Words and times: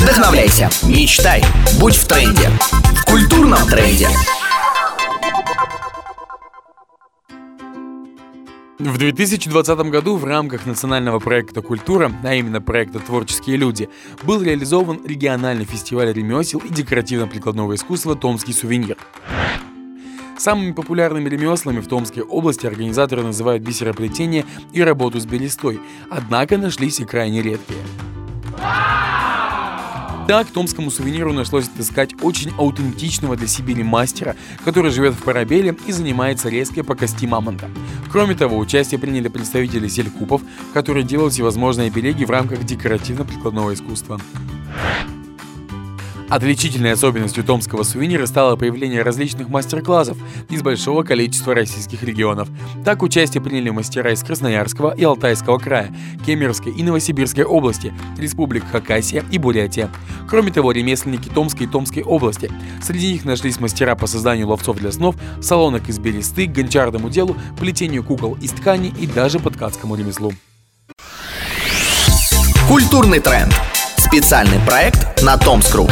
Вдохновляйся, 0.00 0.70
мечтай, 0.82 1.44
будь 1.78 1.94
в 1.94 2.08
тренде. 2.08 2.48
В 2.96 3.04
культурном 3.04 3.58
тренде. 3.68 4.08
В 8.78 8.96
2020 8.96 9.78
году 9.90 10.16
в 10.16 10.24
рамках 10.24 10.64
национального 10.64 11.18
проекта 11.18 11.60
«Культура», 11.60 12.10
а 12.24 12.34
именно 12.34 12.62
проекта 12.62 12.98
«Творческие 12.98 13.58
люди», 13.58 13.90
был 14.22 14.40
реализован 14.42 15.04
региональный 15.04 15.66
фестиваль 15.66 16.10
ремесел 16.14 16.60
и 16.60 16.72
декоративно-прикладного 16.72 17.74
искусства 17.74 18.16
«Томский 18.16 18.54
сувенир». 18.54 18.96
Самыми 20.38 20.72
популярными 20.72 21.28
ремеслами 21.28 21.80
в 21.80 21.88
Томской 21.88 22.22
области 22.22 22.66
организаторы 22.66 23.22
называют 23.22 23.62
бисероплетение 23.62 24.46
и 24.72 24.82
работу 24.82 25.20
с 25.20 25.26
берестой, 25.26 25.78
однако 26.08 26.56
нашлись 26.56 27.00
и 27.00 27.04
крайне 27.04 27.42
редкие. 27.42 27.80
Так, 30.30 30.46
томскому 30.46 30.92
сувениру 30.92 31.32
нашлось 31.32 31.66
отыскать 31.66 32.14
очень 32.22 32.52
аутентичного 32.56 33.34
для 33.34 33.48
Сибири 33.48 33.82
мастера, 33.82 34.36
который 34.64 34.92
живет 34.92 35.14
в 35.14 35.24
Парабеле 35.24 35.76
и 35.88 35.90
занимается 35.90 36.48
резкой 36.48 36.84
по 36.84 36.94
кости 36.94 37.26
мамонта. 37.26 37.68
Кроме 38.12 38.36
того, 38.36 38.56
участие 38.56 39.00
приняли 39.00 39.26
представители 39.26 39.88
селькупов, 39.88 40.42
которые 40.72 41.02
делают 41.02 41.32
всевозможные 41.32 41.90
береги 41.90 42.24
в 42.24 42.30
рамках 42.30 42.62
декоративно-прикладного 42.62 43.74
искусства. 43.74 44.20
Отличительной 46.30 46.92
особенностью 46.92 47.42
томского 47.42 47.82
сувенира 47.82 48.24
стало 48.24 48.54
появление 48.54 49.02
различных 49.02 49.48
мастер-классов 49.48 50.16
из 50.48 50.62
большого 50.62 51.02
количества 51.02 51.56
российских 51.56 52.04
регионов. 52.04 52.48
Так 52.84 53.02
участие 53.02 53.42
приняли 53.42 53.70
мастера 53.70 54.12
из 54.12 54.22
Красноярского 54.22 54.94
и 54.96 55.02
Алтайского 55.02 55.58
края, 55.58 55.92
Кемеровской 56.24 56.72
и 56.72 56.84
Новосибирской 56.84 57.44
области, 57.44 57.92
республик 58.16 58.64
Хакасия 58.70 59.24
и 59.32 59.38
Бурятия. 59.38 59.90
Кроме 60.28 60.52
того, 60.52 60.70
ремесленники 60.70 61.28
Томской 61.28 61.66
и 61.66 61.68
Томской 61.68 62.04
области. 62.04 62.48
Среди 62.80 63.12
них 63.14 63.24
нашлись 63.24 63.58
мастера 63.58 63.96
по 63.96 64.06
созданию 64.06 64.46
ловцов 64.46 64.76
для 64.76 64.92
снов, 64.92 65.16
салонок 65.42 65.88
из 65.88 65.98
бересты, 65.98 66.46
гончарному 66.46 67.10
делу, 67.10 67.36
плетению 67.58 68.04
кукол 68.04 68.38
из 68.40 68.52
ткани 68.52 68.94
и 69.00 69.08
даже 69.08 69.40
по 69.40 69.50
ткацкому 69.50 69.96
ремеслу. 69.96 70.32
Культурный 72.68 73.18
тренд. 73.18 73.52
Специальный 74.10 74.58
проект 74.66 75.22
на 75.22 75.38
Томскру. 75.38 75.86